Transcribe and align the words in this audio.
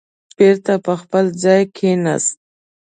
بېرته 0.37 0.73
په 0.85 0.93
خپل 1.01 1.25
ځای 1.43 1.61
کېناست. 1.75 2.35